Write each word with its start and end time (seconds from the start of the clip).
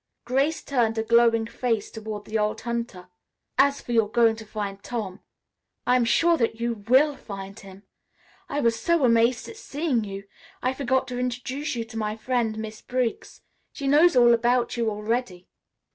Grace 0.25 0.63
turned 0.63 0.97
a 0.97 1.03
glowing 1.03 1.45
face 1.45 1.91
toward 1.91 2.25
the 2.25 2.35
old 2.35 2.61
hunter. 2.61 3.07
"As 3.59 3.81
for 3.81 3.91
your 3.91 4.09
going 4.09 4.35
to 4.37 4.45
find 4.47 4.81
Tom, 4.81 5.19
I 5.85 5.95
am 5.95 6.05
sure 6.05 6.37
that 6.37 6.59
you 6.59 6.73
will 6.87 7.15
find 7.15 7.59
him. 7.59 7.83
I 8.49 8.61
was 8.61 8.79
so 8.79 9.05
amazed 9.05 9.47
at 9.47 9.57
seeing 9.57 10.03
you, 10.03 10.23
I 10.59 10.73
forgot 10.73 11.07
to 11.09 11.19
introduce 11.19 11.75
you 11.75 11.85
to 11.85 11.97
my 11.97 12.17
friend 12.17 12.57
Miss 12.57 12.81
Briggs. 12.81 13.41
She 13.73 13.85
knows 13.87 14.15
all 14.15 14.33
about 14.33 14.75
you, 14.75 14.89
already." 14.89 15.47